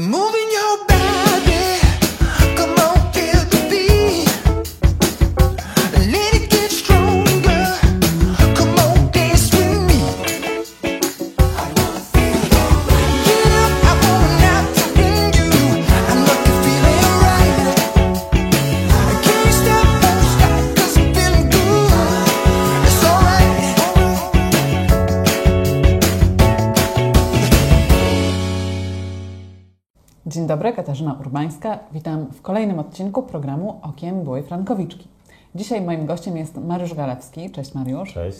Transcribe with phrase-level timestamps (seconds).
[0.00, 0.39] Moving
[30.72, 31.78] Katarzyna Urbańska.
[31.92, 35.08] Witam w kolejnym odcinku programu Okiem Byłej Frankowiczki.
[35.54, 37.50] Dzisiaj moim gościem jest Mariusz Galewski.
[37.50, 38.14] Cześć Mariusz.
[38.14, 38.38] Cześć.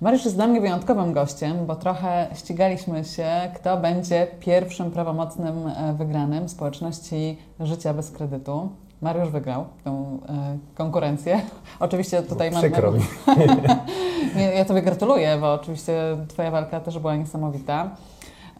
[0.00, 5.94] Mariusz jest dla mnie wyjątkowym gościem, bo trochę ścigaliśmy się, kto będzie pierwszym prawomocnym e,
[5.94, 8.68] wygranym społeczności życia bez kredytu.
[9.02, 9.90] Mariusz wygrał tę
[10.28, 11.40] e, konkurencję.
[11.80, 12.60] Oczywiście tutaj mam.
[12.60, 13.00] Przykro mi.
[14.56, 17.90] Ja Tobie gratuluję, bo oczywiście Twoja walka też była niesamowita.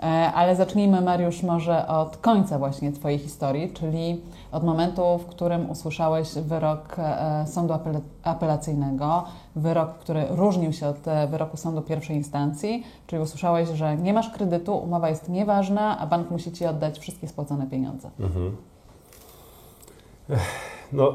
[0.02, 4.20] E, Ale zacznijmy, Mariusz, może od końca właśnie Twojej historii, czyli
[4.52, 9.24] od momentu, w którym usłyszałeś wyrok e, sądu apela- apelacyjnego,
[9.56, 14.30] wyrok, który różnił się od e, wyroku sądu pierwszej instancji, czyli usłyszałeś, że nie masz
[14.30, 18.10] kredytu, umowa jest nieważna, a bank musi Ci oddać wszystkie spłacone pieniądze.
[18.20, 18.56] Mhm.
[20.92, 21.14] No,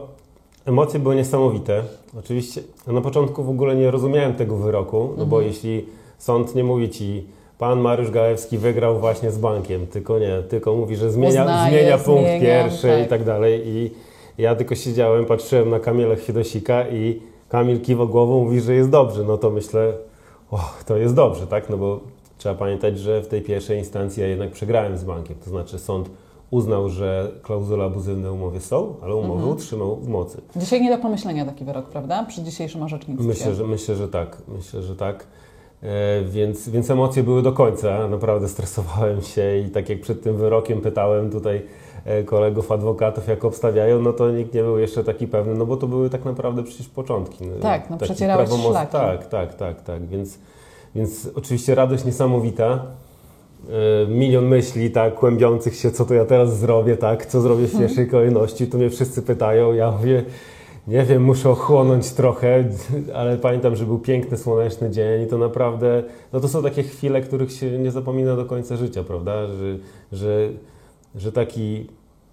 [0.65, 1.83] emocje były niesamowite.
[2.19, 5.85] Oczywiście na początku w ogóle nie rozumiałem tego wyroku, no bo jeśli
[6.17, 7.27] sąd nie mówi ci,
[7.63, 11.97] pan Mariusz Gałewski wygrał właśnie z bankiem, tylko nie, tylko mówi, że zmienia, Uznaje, zmienia
[11.97, 13.05] punkt zmienia, pierwszy tak.
[13.05, 13.61] i tak dalej.
[13.65, 13.91] I
[14.37, 19.23] ja tylko siedziałem, patrzyłem na Kamila Chwiedosika i Kamil kiwa głową, mówi, że jest dobrze.
[19.23, 19.93] No to myślę,
[20.51, 21.69] och, to jest dobrze, tak?
[21.69, 21.99] No bo
[22.37, 25.35] trzeba pamiętać, że w tej pierwszej instancji ja jednak przegrałem z bankiem.
[25.43, 26.09] To znaczy sąd
[26.51, 29.51] uznał, że klauzule abuzywne w umowie są, ale umowę Mhm.
[29.51, 30.41] utrzymał w mocy.
[30.55, 32.25] Dzisiaj nie do pomyślenia taki wyrok, prawda?
[32.25, 33.27] Przy dzisiejszym orzecznictwie.
[33.27, 34.37] Myślę, że, myślę, że tak.
[34.47, 35.27] Myślę, że tak.
[35.83, 38.07] E, więc, więc emocje były do końca.
[38.07, 41.61] Naprawdę stresowałem się i tak jak przed tym wyrokiem pytałem tutaj
[42.05, 45.77] e, kolegów adwokatów, jak obstawiają, no to nikt nie był jeszcze taki pewny, no bo
[45.77, 47.45] to były tak naprawdę przecież początki.
[47.61, 48.91] Tak, no Taki przecierałeś prawomoc- szlaki.
[48.91, 50.07] Tak, tak, tak, tak.
[50.07, 50.39] Więc,
[50.95, 52.79] więc oczywiście radość niesamowita.
[54.05, 57.79] E, Milion myśli, tak, kłębiących się, co to ja teraz zrobię, tak, co zrobię w
[57.79, 58.67] pierwszej kolejności.
[58.67, 60.23] Tu mnie wszyscy pytają, ja mówię,
[60.87, 62.63] nie wiem, muszę ochłonąć trochę,
[63.15, 67.21] ale pamiętam, że był piękny, słoneczny dzień i to naprawdę, no to są takie chwile,
[67.21, 69.77] których się nie zapomina do końca życia, prawda, że,
[70.11, 70.49] że,
[71.15, 71.87] że taki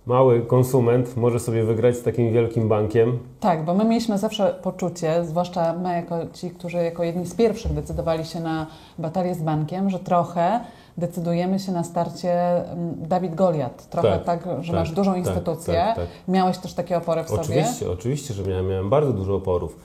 [0.06, 3.18] mały konsument może sobie wygrać z takim wielkim bankiem.
[3.40, 7.72] Tak, bo my mieliśmy zawsze poczucie, zwłaszcza my jako ci, którzy jako jedni z pierwszych
[7.72, 8.66] decydowali się na
[8.98, 10.60] batalię z bankiem, że trochę
[10.98, 12.32] decydujemy się na starcie
[12.72, 13.88] mm, Dawid Goliat.
[13.90, 15.74] Trochę tak, Tak, że tak, masz dużą tak, instytucję.
[15.74, 16.06] tak, tak.
[16.28, 17.40] Miałeś też takie opory w sobie.
[17.40, 19.76] Oczywiście, oczywiście, że miałem, miałem bardzo dużo oporów.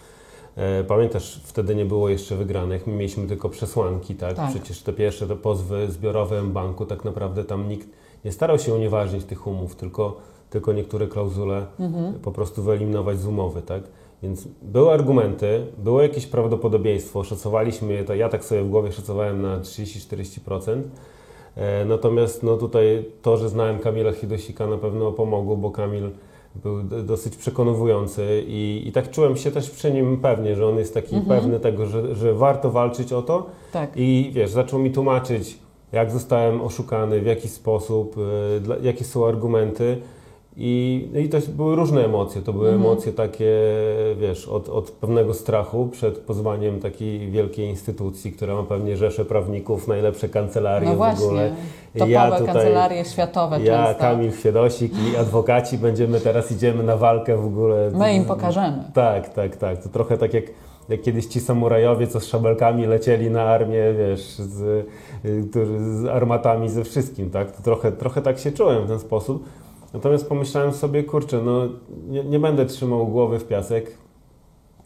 [0.57, 4.35] E, Pamiętasz, wtedy nie było jeszcze wygranych, my mieliśmy tylko przesłanki, tak?
[4.35, 4.49] Tak.
[4.49, 7.87] Przecież te pierwsze te pozwy zbiorowe banku, tak naprawdę tam nikt
[8.25, 10.17] nie starał się unieważnić tych umów, tylko,
[10.49, 12.13] tylko niektóre klauzule Mhm.
[12.13, 13.83] po prostu wyeliminować z umowy, tak?
[14.23, 19.41] Więc były argumenty, było jakieś prawdopodobieństwo, szacowaliśmy je, to ja tak sobie w głowie szacowałem
[19.41, 20.81] na 30-40%.
[21.55, 26.09] E, Natomiast no tutaj to, że znałem Kamila Hidosika na pewno pomogło, bo Kamil
[26.63, 30.93] był dosyć przekonujący i, i tak czułem się też przy nim pewnie, że on jest
[30.93, 31.39] taki Mhm.
[31.39, 33.91] pewny tego, że, że warto walczyć o to Tak.
[33.95, 35.57] i wiesz, zaczął mi tłumaczyć,
[35.91, 38.15] jak zostałem oszukany, w jaki sposób,
[38.61, 39.97] dla, jakie są argumenty.
[40.57, 42.41] I, no i to były różne emocje.
[42.41, 42.85] To były Mhm.
[42.85, 43.53] emocje takie,
[44.19, 49.87] wiesz, od, od pewnego strachu przed pozwaniem takiej wielkiej instytucji, która ma pewnie rzesze prawników,
[49.87, 51.25] najlepsze kancelarie No w właśnie.
[51.25, 51.51] ogóle.
[51.93, 54.01] Topowe Ja tutaj- kancelarie światowe Ja, często.
[54.01, 57.91] Kamil Chwiedosik i adwokaci będziemy teraz idziemy na walkę w ogóle.
[57.93, 58.83] My im pokażemy.
[58.93, 59.83] Tak, tak, tak.
[59.83, 60.43] To trochę tak jak,
[60.89, 64.61] jak kiedyś ci samurajowie, co z szabelkami lecieli na armię, wiesz, z,
[65.25, 65.45] y,
[66.01, 67.51] z armatami, ze wszystkim, tak?
[67.51, 69.43] To trochę, trochę tak się czułem w ten sposób.
[69.95, 71.61] Natomiast pomyślałem sobie, kurczę, no
[72.07, 73.97] nie, nie będę trzymał głowy w piasek,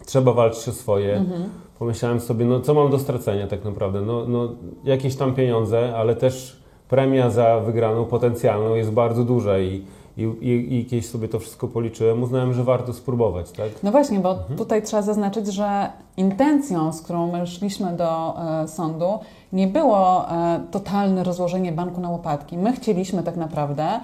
[0.06, 1.16] trzeba walczyć o swoje.
[1.16, 1.50] Mhm.
[1.80, 4.02] Pomyślałem sobie, no co mam do stracenia tak naprawdę?
[4.02, 4.50] No, no
[4.84, 9.86] jakieś tam pieniądze, ale też premia za wygraną potencjalną jest bardzo duża i,
[10.17, 13.67] i, i, i kiedyś sobie to wszystko policzyłem, uznałem, że warto spróbować, tak?
[13.84, 14.58] No właśnie, bo Mhm.
[14.58, 19.20] tutaj trzeba zaznaczyć, że intencją, z którą my szliśmy do e, sądu,
[19.53, 22.58] nie było e, totalne rozłożenie banku na łopatki.
[22.58, 24.00] My chcieliśmy tak naprawdę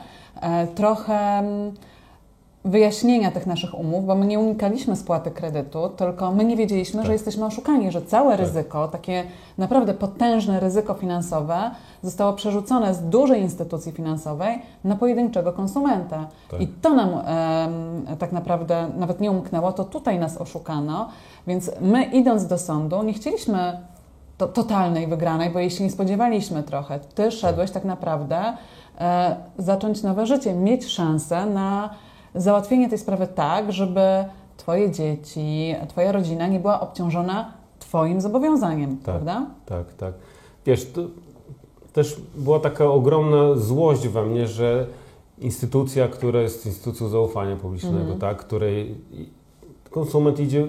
[0.75, 1.73] trochę mm,
[2.65, 7.07] wyjaśnienia tych naszych umów, bo my nie unikaliśmy spłaty kredytu, tylko my nie wiedzieliśmy, Tak.
[7.07, 9.23] że jesteśmy oszukani, że całe ryzyko, takie
[9.57, 11.71] naprawdę potężne ryzyko finansowe
[12.03, 16.27] zostało przerzucone z dużej instytucji finansowej na pojedynczego konsumenta.
[16.51, 16.61] Tak.
[16.61, 21.09] I to nam em, tak naprawdę nawet nie umknęło, to tutaj nas oszukano,
[21.47, 23.77] więc my idąc do sądu nie chcieliśmy
[24.37, 26.99] to, totalnej wygranej, bo jej się nie spodziewaliśmy trochę.
[26.99, 28.53] Ty szedłeś tak naprawdę
[28.99, 31.89] e, zacząć nowe życie, mieć szansę na
[32.35, 34.01] załatwienie tej sprawy tak, żeby
[34.57, 39.45] Twoje dzieci, Twoja rodzina nie była obciążona Twoim zobowiązaniem, prawda?
[39.65, 40.13] Tak, tak.
[40.65, 41.01] Wiesz, to
[41.93, 44.87] też była taka ogromna złość we mnie, że
[45.39, 48.19] instytucja, która jest instytucją zaufania publicznego, Mhm.
[48.19, 48.95] tak, której
[49.91, 50.67] konsument idzie,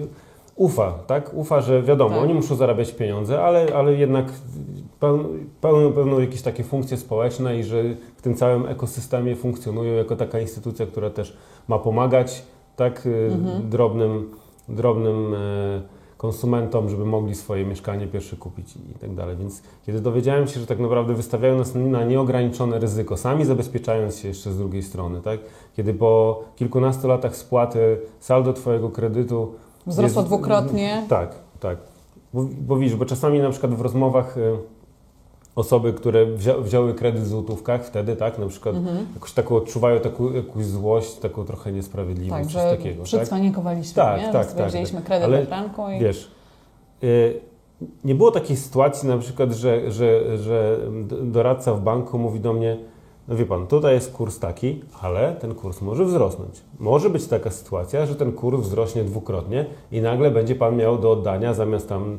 [0.57, 1.31] ufa, tak?
[1.33, 2.23] Ufa, że wiadomo, Tak.
[2.23, 4.25] oni muszą zarabiać pieniądze, ale, ale jednak
[4.99, 5.25] peł-
[5.61, 7.83] pełnią pewną jakieś takie funkcje społeczne i że
[8.17, 11.37] w tym całym ekosystemie funkcjonują jako taka instytucja, która też
[11.67, 12.43] ma pomagać
[12.75, 13.69] tak y, Mhm.
[13.69, 14.31] drobnym,
[14.69, 15.81] drobnym e,
[16.17, 19.37] konsumentom, żeby mogli swoje mieszkanie pierwsze kupić i tak dalej.
[19.37, 24.27] Więc kiedy dowiedziałem się, że tak naprawdę wystawiają nas na nieograniczone ryzyko, sami zabezpieczając się
[24.27, 25.39] jeszcze z drugiej strony, tak?
[25.75, 29.51] Kiedy po kilkunastu latach spłaty saldo Twojego kredytu
[29.87, 31.03] Wzrosło jest- dwukrotnie.
[31.09, 31.77] Tak, tak.
[32.33, 34.57] Bo, bo widzisz, bo czasami na przykład w rozmowach y,
[35.55, 39.07] osoby, które wzią, wzięły kredyt w złotówkach wtedy, tak, na przykład Mhm.
[39.13, 43.05] jakoś taką odczuwają taką, jakąś złość, taką trochę niesprawiedliwość, Tak, coś takiego, tak?
[43.05, 44.31] przycwanikowaliśmy, Tak, nie?
[44.31, 45.05] tak, tak, wzięliśmy tak.
[45.05, 45.99] kredyt Ale franku i...
[45.99, 46.31] Wiesz,
[47.03, 47.39] y,
[48.03, 50.77] nie było takiej sytuacji na przykład, że, że, że
[51.21, 52.77] doradca w banku mówi do mnie,
[53.27, 56.61] no wie pan, tutaj jest kurs taki, ale ten kurs może wzrosnąć.
[56.79, 61.11] Może być taka sytuacja, że ten kurs wzrośnie dwukrotnie i nagle będzie pan miał do
[61.11, 62.17] oddania zamiast tam,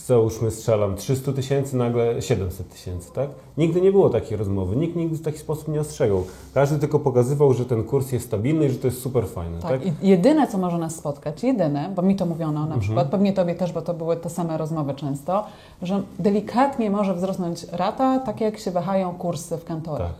[0.00, 3.28] załóżmy strzelam, 300 tysięcy, nagle 700 tysięcy, tak?
[3.58, 6.24] Nigdy nie było takiej rozmowy, nikt nigdy w taki sposób nie ostrzegał.
[6.54, 9.70] Każdy tylko pokazywał, że ten kurs jest stabilny i że to jest super fajne, tak?
[9.70, 12.80] Tak, i jedyne, co może nas spotkać, jedyne, bo mi to mówiono na Mhm.
[12.80, 15.44] przykład, pewnie Tobie też, bo to były te same rozmowy często,
[15.82, 20.08] że delikatnie może wzrosnąć rata, tak jak się wahają kursy w kantorach.
[20.08, 20.16] Tak,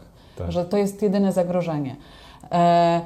[0.47, 0.53] tak.
[0.53, 1.97] Że to jest jedyne zagrożenie.
[2.53, 3.01] E,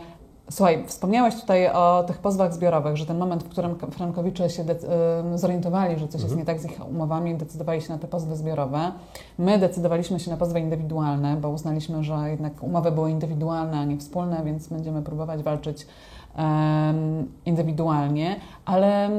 [0.52, 5.38] Słuchaj, wspomniałeś tutaj o tych pozwach zbiorowych, że ten moment, w którym frankowicze się ym,
[5.38, 6.38] zorientowali, że coś jest Mhm.
[6.38, 8.92] nie tak z ich umowami, decydowali się na te pozwy zbiorowe.
[9.38, 13.96] My decydowaliśmy się na pozwy indywidualne, bo uznaliśmy, że jednak umowy były indywidualne, a nie
[13.96, 15.86] wspólne, więc będziemy próbować walczyć
[17.46, 19.12] indywidualnie, ale em,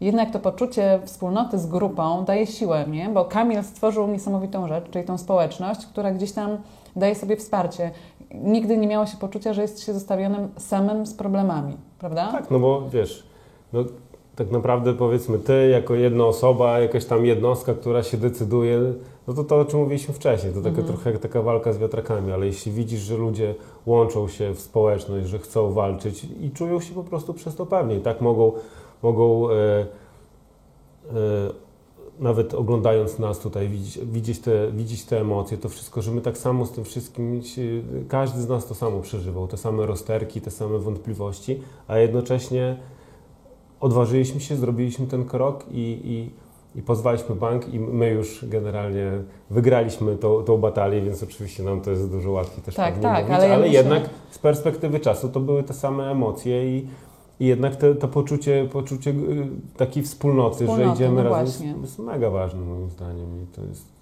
[0.00, 3.08] jednak to poczucie wspólnoty z grupą daje siłę, nie?
[3.08, 6.50] Bo Kamil stworzył niesamowitą rzecz, czyli tą społeczność, która gdzieś tam
[6.96, 7.90] daje sobie wsparcie.
[8.34, 12.32] Nigdy nie miało się poczucia, że jest się zostawionym samym z problemami, prawda?
[12.32, 13.26] Tak, no bo wiesz,
[13.72, 13.84] no,
[14.36, 18.80] tak naprawdę powiedzmy ty jako jedna osoba, jakaś tam jednostka, która się decyduje,
[19.26, 22.32] no to to o czym mówiliśmy wcześniej, to taka trochę jak taka walka z wiatrakami,
[22.32, 23.54] ale jeśli widzisz, że ludzie
[23.86, 28.00] łączą się w społeczność, że chcą walczyć i czują się po prostu przez to pewniej,
[28.00, 28.52] tak mogą,
[29.02, 29.84] mogą e, e,
[32.20, 36.38] nawet oglądając nas tutaj, widzieć, widzieć, te, widzieć te emocje, to wszystko, że my tak
[36.38, 37.40] samo z tym wszystkim,
[38.08, 42.76] każdy z nas to samo przeżywał, te same rozterki, te same wątpliwości, a jednocześnie
[43.80, 46.30] odważyliśmy się, zrobiliśmy ten krok i, i,
[46.78, 49.10] i pozwaliśmy bank i my już generalnie
[49.50, 53.34] wygraliśmy tą, tą batalię, więc oczywiście nam to jest dużo łatwiej też Tak, tak, mówić,
[53.36, 56.86] ale ale, ja myślę- jednak z perspektywy czasu to były te same emocje i,
[57.40, 61.80] i jednak te, to poczucie, poczucie y, takiej wspólnoty, że Wspólnoty, idziemy no razem, jest,
[61.80, 63.42] jest mega ważne moim zdaniem.
[63.42, 63.97] I to jest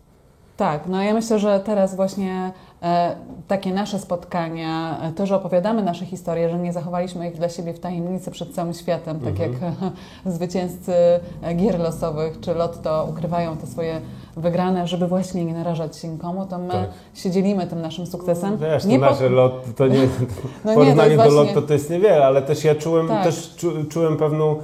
[0.56, 3.16] Tak, no ja myślę, że teraz właśnie e,
[3.48, 7.74] takie nasze spotkania, e, to, że opowiadamy nasze historie, że nie zachowaliśmy ich dla siebie
[7.74, 9.50] w tajemnicy przed całym światem, tak Mhm.
[9.62, 9.92] jak
[10.34, 10.94] zwycięzcy
[11.42, 14.00] e, gier losowych czy lotto ukrywają te swoje
[14.36, 16.88] wygrane, żeby właśnie nie narażać się nikomu, to my Tak.
[17.14, 18.58] się dzielimy tym naszym sukcesem.
[18.58, 19.98] Wiesz, to Nie po- nasze lot, to nie,
[20.64, 23.24] No w nie, to do właśnie- lotto to jest niewiele, ale też ja czułem, Tak.
[23.24, 24.56] też czu, czułem pewną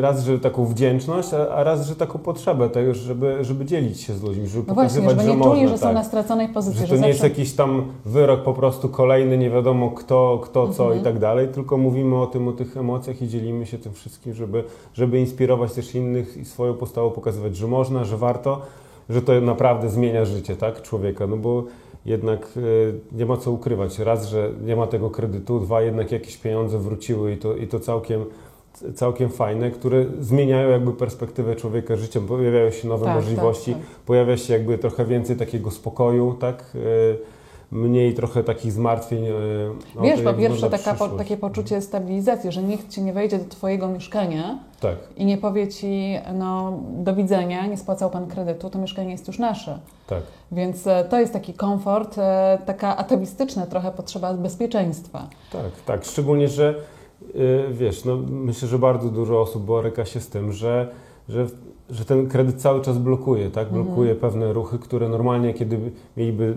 [0.00, 4.22] raz, że taką wdzięczność, a, raz, że taką potrzebę tego, żeby, żeby dzielić się z
[4.22, 5.94] ludźmi, żeby No właśnie, żeby nie że czuli, można, że są tak.
[5.94, 7.28] na straconej pozycji, Że że, to nie jest zawsze...
[7.34, 11.00] jakiś tam wyrok po prostu kolejny, nie wiadomo kto, kto co Mhm.
[11.00, 14.34] i tak dalej, tylko mówimy o tym, o tych emocjach i dzielimy się tym wszystkim,
[14.34, 14.64] żeby,
[14.94, 18.60] żeby inspirować też innych i swoją postawą pokazywać, że można, że warto,
[19.10, 21.64] że to naprawdę zmienia życie, tak, człowieka, no bo
[22.06, 23.98] jednak y, nie ma co ukrywać.
[23.98, 27.80] Raz, że nie ma tego kredytu, dwa, jednak jakieś pieniądze wróciły i to, i to
[27.80, 28.24] całkiem
[28.94, 33.90] całkiem fajne, które zmieniają jakby perspektywę człowieka życia, pojawiają się nowe Tak, możliwości, tak, tak.
[34.06, 36.64] pojawia się jakby trochę więcej takiego spokoju, tak?
[36.74, 37.18] Y,
[37.72, 39.24] Mniej trochę takich zmartwień.
[39.26, 39.32] y,
[39.98, 43.44] o Wiesz, po pierwsze taka, po, takie poczucie stabilizacji, że nikt Ci nie wejdzie do
[43.44, 48.78] Twojego mieszkania Tak, i nie powie Ci, no do widzenia, nie spłacał Pan kredytu, to
[48.78, 49.78] mieszkanie jest już nasze.
[50.06, 50.22] tak.
[50.52, 55.28] Więc e, to jest taki komfort, e, taka atawistyczna trochę potrzeba bezpieczeństwa.
[55.52, 56.04] Tak, tak.
[56.04, 56.74] Szczególnie, że
[57.72, 60.88] wiesz, no, myślę, że bardzo dużo osób boryka się z tym, że,
[61.28, 61.46] że,
[61.90, 63.66] że ten kredyt cały czas blokuje, tak?
[63.68, 63.84] Mhm.
[63.84, 66.56] Blokuje pewne ruchy, które normalnie, kiedy by- mieliby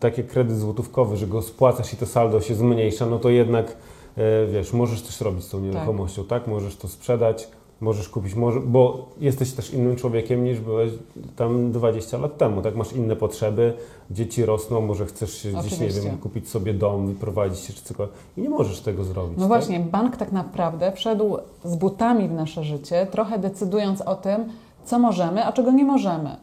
[0.00, 3.76] taki kredyt złotówkowy, że go spłacasz i to saldo się zmniejsza, no to jednak
[4.16, 6.46] e, wiesz, możesz coś robić z tą nieruchomością, tak?
[6.46, 7.48] Możesz to sprzedać,
[7.80, 10.92] możesz kupić, może, bo jesteś też innym człowiekiem niż byłeś
[11.36, 12.76] tam 20 lat temu, tak?
[12.76, 13.74] Masz inne potrzeby,
[14.10, 18.16] dzieci rosną, może chcesz się gdzieś, nie wiem, kupić sobie dom, wyprowadzić się czy cokolwiek
[18.36, 19.38] i nie możesz tego zrobić.
[19.38, 19.48] No tak?
[19.48, 24.44] właśnie, bank tak naprawdę wszedł z butami w nasze życie, trochę decydując o tym,
[24.84, 26.36] co możemy, a czego nie możemy.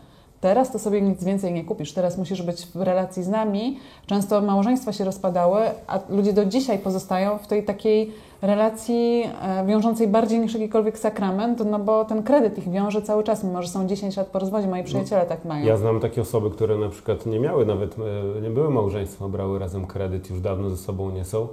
[0.45, 1.93] Teraz to sobie nic więcej nie kupisz.
[1.93, 3.79] Teraz musisz być w relacji z nami.
[4.05, 8.11] Często małżeństwa się rozpadały, a ludzie do dzisiaj pozostają w tej takiej
[8.41, 13.43] relacji e, wiążącej bardziej niż jakikolwiek sakrament, no bo ten kredyt ich wiąże cały czas,
[13.43, 14.67] mimo że są 10 lat po rozwodzie.
[14.67, 15.65] Moi przyjaciele tak mają.
[15.65, 17.95] Ja znam takie osoby, które na przykład nie miały nawet,
[18.37, 21.47] e, nie były małżeństwem, brały razem kredyt, już dawno ze sobą nie są,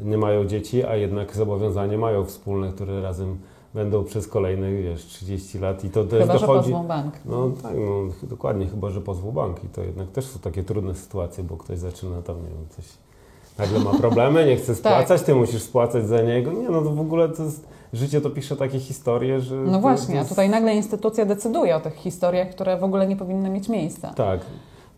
[0.00, 3.38] nie mają dzieci, a jednak zobowiązania mają wspólne, które razem
[3.74, 6.70] będą przez kolejne, wiesz, 30 lat i to też Chyba, że dochodzi...
[6.72, 7.14] pozwą bank.
[7.24, 10.94] No tak, no dokładnie, chyba że pozwą bank i to jednak też są takie trudne
[10.94, 12.84] sytuacje, bo ktoś zaczyna tam, nie wiem, coś,
[13.58, 17.00] nagle ma problemy, nie chce spłacać, ty musisz spłacać za niego, nie no to w
[17.00, 19.54] ogóle to jest, życie to pisze takie historie, że...
[19.56, 23.06] No właśnie, to a jest- tutaj nagle instytucja decyduje o tych historiach, które w ogóle
[23.06, 24.08] nie powinny mieć miejsca.
[24.14, 24.40] Tak.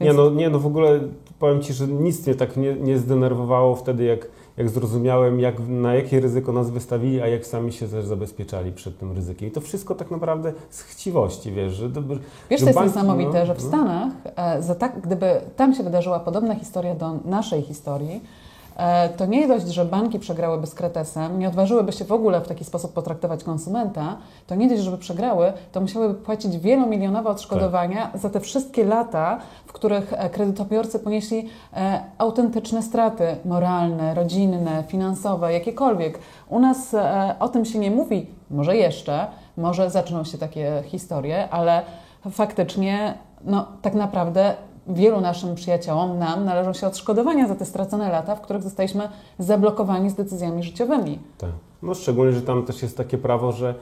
[0.00, 1.00] Więc- Nie, no, nie, no w ogóle
[1.38, 4.26] powiem Ci, że nic mnie tak nie, nie zdenerwowało wtedy, jak,
[4.60, 8.98] jak zrozumiałem, jak, na jakie ryzyko nas wystawili, a jak sami się też zabezpieczali przed
[8.98, 9.48] tym ryzykiem.
[9.48, 11.88] I to wszystko tak naprawdę z chciwości, wiesz, że...
[11.88, 12.00] że
[12.50, 13.68] Wiesz, że jest banki, niesamowite, no, że w no.
[13.68, 18.20] Stanach, e, za tak, gdyby tam się wydarzyła podobna historia do naszej historii,
[19.16, 22.64] to nie dość, że banki przegrałyby z kretesem, nie odważyłyby się w ogóle w taki
[22.64, 28.40] sposób potraktować konsumenta, to nie dość, żeby przegrały, to musiałyby płacić wielomilionowe odszkodowania za te
[28.40, 36.18] wszystkie lata, w których e, kredytobiorcy ponieśli e, autentyczne straty moralne, rodzinne, finansowe, jakiekolwiek.
[36.48, 41.48] U nas e, o tym się nie mówi, może jeszcze, może zaczną się takie historie,
[41.50, 41.82] ale
[42.30, 44.54] faktycznie, no tak naprawdę
[44.94, 50.10] wielu naszym przyjaciołom, nam należą się odszkodowania za te stracone lata, w których zostaliśmy zablokowani
[50.10, 51.18] z decyzjami życiowymi.
[51.38, 51.50] Tak.
[51.82, 53.74] No szczególnie, że tam też jest takie prawo, że,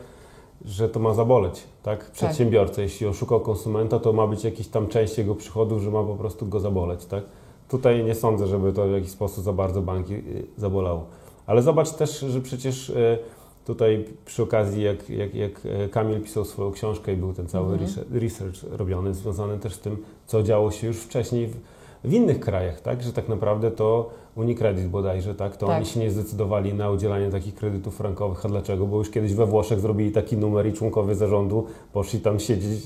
[0.64, 2.10] że to ma zaboleć, tak?
[2.10, 6.14] Przedsiębiorcę, jeśli oszukał konsumenta, to ma być jakiś tam część jego przychodów, że ma po
[6.14, 7.24] prostu go zaboleć, tak?
[7.68, 11.04] Tutaj nie sądzę, żeby to w jakiś sposób za bardzo banki y, zabolało.
[11.46, 13.18] Ale zobacz też, że przecież y,
[13.66, 17.72] tutaj przy okazji, jak, jak, jak y, Kamil pisał swoją książkę i był ten cały
[17.72, 18.04] Mhm.
[18.12, 19.96] research robiony, związany też z tym,
[20.28, 21.56] co działo się już wcześniej w,
[22.04, 23.02] w innych krajach, tak?
[23.02, 25.56] Że tak naprawdę to Unicredit bodajże, tak?
[25.56, 25.76] To Tak.
[25.76, 28.44] oni się nie zdecydowali na udzielanie takich kredytów frankowych.
[28.46, 28.86] A dlaczego?
[28.86, 32.80] Bo już kiedyś we Włoszech zrobili taki numer i członkowie zarządu poszli tam siedzieć,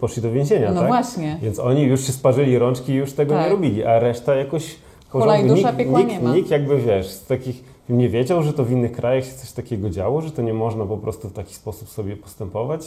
[0.00, 0.88] poszli do więzienia, No tak?
[0.88, 1.38] właśnie.
[1.42, 3.44] Więc oni już się sparzyli rączki i już tego Tak.
[3.44, 4.76] nie robili, a reszta jakoś...
[5.12, 6.34] Porządku- dusza, nikt, nikt, nie ma.
[6.34, 7.64] nikt jakby, wiesz, z takich...
[7.88, 10.84] Nie wiedział, że to w innych krajach się coś takiego działo, że to nie można
[10.86, 12.80] po prostu w taki sposób sobie postępować.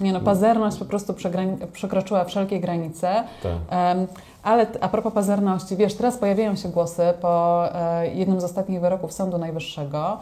[0.00, 1.14] Nie no, pazerność po prostu
[1.72, 3.24] przekroczyła wszelkie granice.
[3.42, 3.52] Tak.
[4.46, 9.12] Ale a propos pazerności, wiesz, teraz pojawiają się głosy po e, jednym z ostatnich wyroków
[9.12, 10.18] Sądu Najwyższego,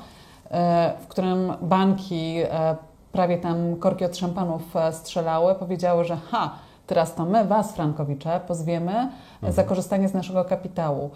[0.51, 2.77] e, w którym banki e,
[3.13, 4.63] prawie tam korki od szampanów
[4.93, 6.51] strzelały, powiedziały, że ha,
[6.87, 9.09] teraz to my, was, Frankowicze, pozwiemy
[9.49, 11.11] za korzystanie z naszego kapitału.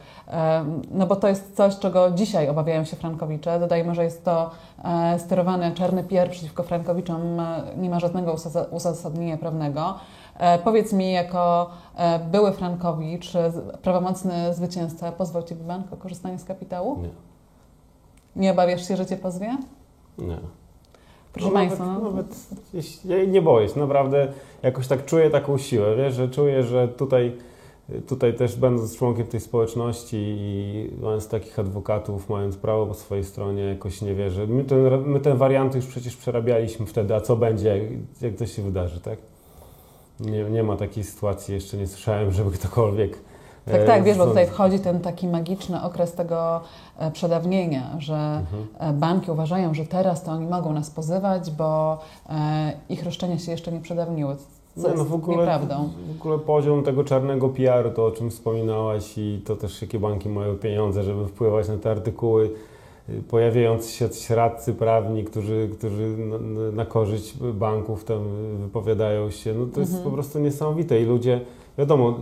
[0.91, 3.61] No bo to jest coś, czego dzisiaj obawiają się Frankowicze.
[3.61, 4.51] Dodajmy, że jest to
[4.85, 8.37] e, sterowany czarny PR przeciwko Frankowiczom, e, nie ma żadnego
[8.71, 9.95] uzasadnienia prawnego.
[10.37, 11.71] E, Powiedz mi, jako
[12.31, 13.33] były Frankowicz,
[13.83, 17.03] prawomocny zwycięzca, pozwał Ciebie bank o korzystanie z kapitału?
[17.03, 17.09] Nie.
[18.37, 19.57] Nie obawiasz się, że Cię pozwie?
[20.19, 20.39] Nie.
[21.39, 25.59] Proszę No Państwa, Nawet, no, nawet ja nie boję się, naprawdę jakoś tak czuję taką
[25.59, 27.33] siłę, wiesz, że czuję, że tutaj,
[28.07, 33.63] tutaj też będąc członkiem tej społeczności i mając takich adwokatów, mając prawo po swojej stronie,
[33.63, 34.47] jakoś nie wierzę.
[34.47, 37.83] My, ten, my te warianty już przecież przerabialiśmy wtedy, a co będzie, jak,
[38.21, 39.19] jak to się wydarzy, tak?
[40.21, 43.19] Nie, nie ma takiej sytuacji, jeszcze nie słyszałem, żeby ktokolwiek...
[43.71, 46.61] tak, tak, wiesz, bo sąd- tutaj wchodzi ten taki magiczny okres tego
[46.99, 48.67] e, przedawnienia, że Mhm.
[48.79, 51.99] e, banki uważają, że teraz to oni mogą nas pozywać, bo
[52.31, 54.37] e, ich roszczenia się jeszcze nie przedawniły,
[54.77, 55.89] co no jest w ogóle, nieprawdą.
[56.13, 60.29] w ogóle poziom tego czarnego PR-u, to o czym wspominałaś i to też jakie banki
[60.29, 62.51] mają pieniądze, żeby wpływać na te artykuły,
[63.09, 68.19] y, pojawiający się jacyś radcy prawni, którzy, którzy na, na- na korzyść banków tam
[68.61, 70.11] wypowiadają się, no to jest Mhm.
[70.11, 71.41] po prostu niesamowite i ludzie,
[71.79, 72.15] wiadomo,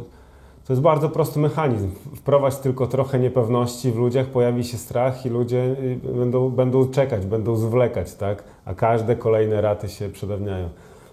[0.66, 1.90] to jest bardzo prosty mechanizm.
[2.16, 7.26] Wprowadź tylko trochę niepewności w ludziach, pojawi się strach i ludzie y, będą, będą czekać,
[7.26, 8.44] będą zwlekać, tak?
[8.64, 10.68] A każde kolejne raty się przedawniają.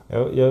[0.09, 0.45] Ja, ja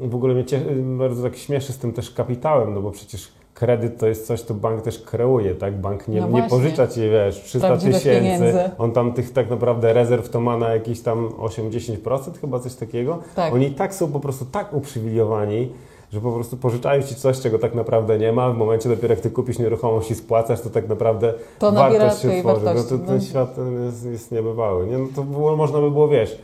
[0.00, 0.60] w ogóle mnie cie,
[0.98, 4.54] bardzo tak śmieszy z tym też kapitałem, no bo przecież kredyt to jest coś, co
[4.54, 5.80] bank też kreuje, tak?
[5.80, 8.70] Bank nie, No nie pożycza ci, wiesz, 300 Prawdziwych tysięcy, pieniędzy.
[8.78, 13.18] on tam tych tak naprawdę rezerw to ma na jakieś tam 8-10%, chyba coś takiego.
[13.34, 13.54] Tak.
[13.54, 15.72] Oni i tak są po prostu tak uprzywilejowani,
[16.12, 18.50] że po prostu pożyczają ci coś, czego tak naprawdę nie ma.
[18.50, 22.28] W momencie dopiero jak ty kupisz nieruchomość i spłacasz, to tak naprawdę To wartość się
[22.40, 22.42] tworzy.
[22.64, 22.92] wartości.
[22.92, 23.20] No to ten No.
[23.20, 24.86] świat jest, jest niebywały.
[24.86, 24.98] Nie?
[24.98, 26.38] No to było, można by było, wiesz,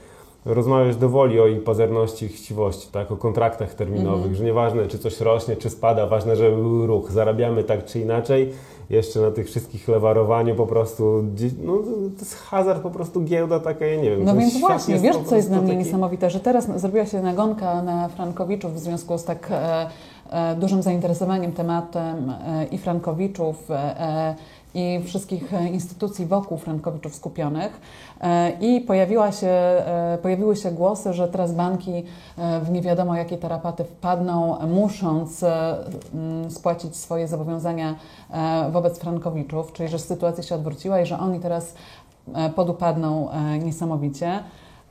[0.45, 3.13] rozmawiać dowoli o ich pazerności i chciwości, tak?
[3.13, 4.35] o kontraktach terminowych, Mhm.
[4.35, 8.53] że nieważne czy coś rośnie, czy spada, ważne, żeby był ruch, zarabiamy tak czy inaczej,
[8.91, 11.25] jeszcze na tych wszystkich lewarowaniu po prostu,
[11.65, 14.25] no to jest hazard po prostu, giełda taka, ja nie wiem.
[14.25, 17.83] No więc właśnie, wiesz, co jest dla mnie taki- niesamowite, że teraz zrobiła się nagonka
[17.83, 19.87] na Frankowiczów w związku z tak e,
[20.57, 24.35] dużym zainteresowaniem tematem e, i Frankowiczów, e, e,
[24.75, 27.81] i wszystkich e, instytucji wokół Frankowiczów skupionych.
[28.21, 31.93] E, I pojawiła się, e, pojawiły się głosy, że teraz banki
[32.39, 35.77] e, w nie wiadomo jakie tarapaty wpadną, musząc e,
[36.49, 37.95] spłacić swoje zobowiązania
[38.31, 41.75] e, wobec Frankowiczów, czyli że sytuacja się odwróciła i że oni teraz
[42.35, 44.39] e, podupadną e, niesamowicie.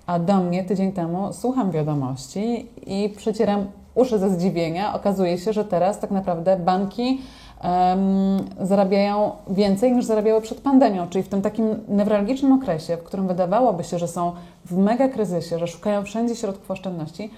[0.05, 4.93] A do mnie tydzień temu słucham wiadomości i przecieram uszy ze zdziwienia.
[4.95, 7.21] Okazuje się, że teraz tak naprawdę banki
[8.61, 13.83] zarabiają więcej niż zarabiały przed pandemią, czyli w tym takim newralgicznym okresie, w którym wydawałoby
[13.83, 14.31] się, że są
[14.65, 17.31] w mega kryzysie, że szukają wszędzie środków oszczędności,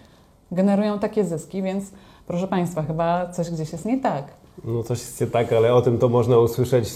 [0.52, 1.84] generują takie zyski, więc
[2.28, 4.24] proszę Państwa, chyba coś gdzieś jest nie tak.
[4.64, 6.90] No coś jest nie tak, ale o tym to można usłyszeć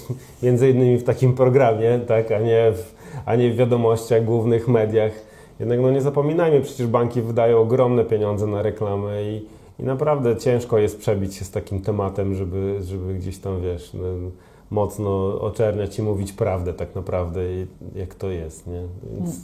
[0.43, 5.11] między innymi w takim programie, tak, a nie w, a nie w wiadomościach, głównych mediach.
[5.59, 9.45] Jednak no nie zapominajmy, przecież banki wydają ogromne pieniądze na reklamę i,
[9.79, 14.03] i naprawdę ciężko jest przebić się z takim tematem, żeby, żeby gdzieś tam, wiesz, no,
[14.69, 17.41] mocno oczerniać i mówić prawdę tak naprawdę,
[17.95, 18.83] jak to jest, nie?
[19.13, 19.41] Więc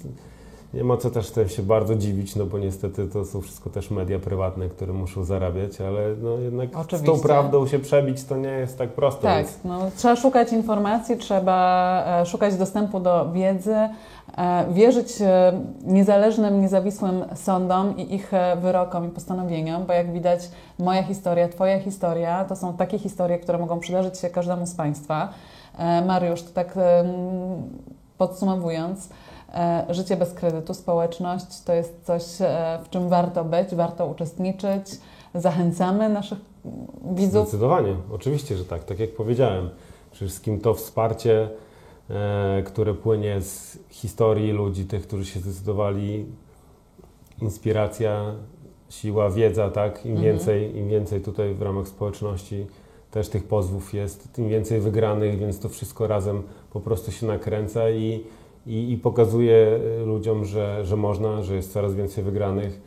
[0.76, 3.92] nie ma co też tym się bardzo dziwić, no bo niestety to są wszystko też
[3.92, 7.12] media prywatne, które muszą zarabiać, ale no jednak z Oczywiście.
[7.12, 9.22] tą prawdą się przebić to nie jest tak prosto.
[9.22, 13.90] Tak, Więc no, trzeba szukać informacji, trzeba e, szukać dostępu do wiedzy, e,
[14.74, 20.40] wierzyć e, niezależnym, niezawisłym sądom i ich wyrokom i postanowieniom, bo jak widać,
[20.80, 25.30] moja historia, Twoja historia to są takie historie, które mogą przydarzyć się każdemu z Państwa.
[26.06, 26.78] Mariusz, to tak
[28.18, 29.10] podsumowując,
[29.90, 34.86] życie bez kredytu, społeczność to jest coś, e, w czym warto być, warto uczestniczyć.
[35.36, 36.38] Zachęcamy naszych
[37.16, 38.84] widzów Zdecydowanie, oczywiście, że tak.
[38.84, 39.70] Tak jak powiedziałem,
[40.12, 41.50] przede wszystkim to wsparcie,
[42.10, 46.26] e, które płynie z historii ludzi, tych, którzy się zdecydowali,
[47.42, 48.36] inspiracja,
[48.90, 50.06] siła, wiedza, tak?
[50.06, 50.34] Im Mhm.
[50.36, 52.68] więcej, im więcej tutaj w ramach społeczności
[53.12, 57.90] też tych pozwów jest, tym więcej wygranych, więc to wszystko razem po prostu się nakręca
[57.90, 58.24] i,
[58.68, 62.82] i, i pokazuje e, ludziom, że, że można, że jest coraz więcej wygranych.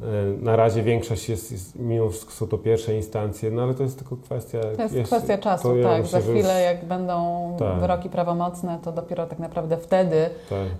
[0.00, 0.04] E,
[0.42, 3.98] Na razie większość jest, jest, mimo wszystko są to pierwsze instancje, no ale to jest
[3.98, 4.58] tylko kwestia...
[4.76, 6.02] To jest jeszcze- kwestia czasu, ja tak.
[6.02, 7.16] myślę, Za chwilę, już- jak będą
[7.58, 7.80] Tak.
[7.80, 10.30] wyroki prawomocne, to dopiero tak naprawdę wtedy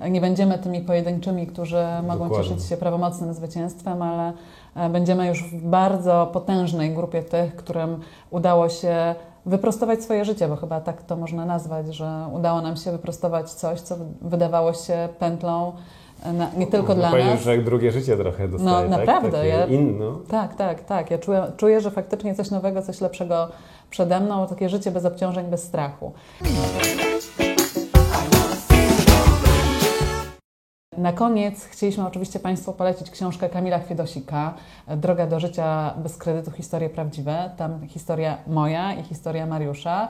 [0.00, 0.10] Tak.
[0.10, 2.48] nie będziemy tymi pojedynczymi, którzy mogą Dokładnie.
[2.48, 4.32] cieszyć się prawomocnym zwycięstwem, ale
[4.76, 9.14] e, będziemy już w bardzo potężnej grupie tych, którym udało się
[9.46, 13.80] wyprostować swoje życie, bo chyba tak to można nazwać, że udało nam się wyprostować coś,
[13.80, 15.72] co wydawało się pętlą
[16.24, 17.42] e, na, nie tylko Można dla powiedzieć, nas.
[17.42, 18.98] że jak drugie życie trochę dostaje, tak?
[18.98, 20.18] naprawdę, Takie ja- inno.
[20.30, 21.10] Tak, tak, tak.
[21.10, 23.48] Ja czuję, czuję, że faktycznie coś nowego, coś lepszego
[23.90, 26.12] przede mną, takie życie bez obciążeń, bez strachu.
[31.04, 34.54] Na koniec chcieliśmy oczywiście Państwu polecić książkę Kamila Chwiedosika
[34.96, 37.50] Droga do życia bez kredytu, historie prawdziwe.
[37.56, 40.08] Tam historia moja i historia Mariusza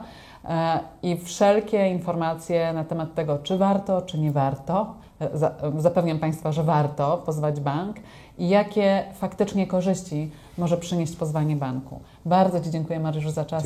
[0.49, 4.93] E, i wszelkie informacje na temat tego, czy warto, czy nie warto.
[5.19, 7.95] e, za- e, Zapewniam Państwa, że warto pozwać bank
[8.37, 11.99] i jakie faktycznie korzyści może przynieść pozwanie banku.
[12.25, 13.63] Bardzo Ci dziękuję Mariusz za czas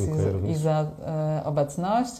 [0.48, 2.12] i, i za e, obecność.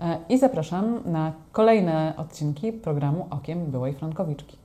[0.00, 4.56] E, i zapraszam na kolejne odcinki programu Okiem Byłej Frankowiczki.